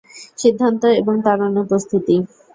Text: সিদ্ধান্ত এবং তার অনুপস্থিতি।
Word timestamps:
সিদ্ধান্ত 0.37 0.83
এবং 0.99 1.15
তার 1.25 1.39
অনুপস্থিতি। 1.47 2.15